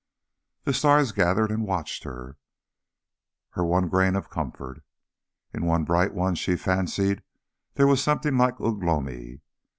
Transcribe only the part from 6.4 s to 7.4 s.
fancied